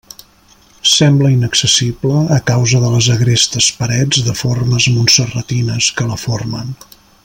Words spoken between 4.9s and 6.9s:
montserratines que la formen.